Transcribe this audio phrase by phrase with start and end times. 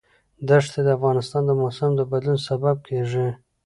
[0.47, 3.27] دښتې د افغانستان د موسم د بدلون سبب کېږي.